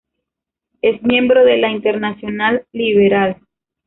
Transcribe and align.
Es 0.81 0.99
miembro 1.03 1.45
de 1.45 1.57
la 1.59 1.69
Internacional 1.69 2.65
Liberal. 2.71 3.37